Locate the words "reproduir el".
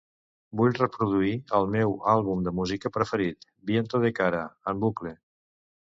0.77-1.69